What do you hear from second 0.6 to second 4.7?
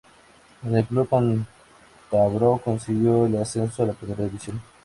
Con el club cántabro consiguió el ascenso a Primera División.